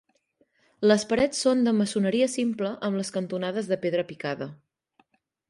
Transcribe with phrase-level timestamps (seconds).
[0.91, 4.51] Les parets són de maçoneria simple amb les cantonades de pedra picada.